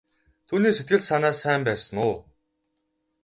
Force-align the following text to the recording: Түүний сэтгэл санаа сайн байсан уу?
Түүний 0.47 0.73
сэтгэл 0.77 1.03
санаа 1.09 1.33
сайн 1.41 1.61
байсан 1.67 1.97
уу? 2.05 2.15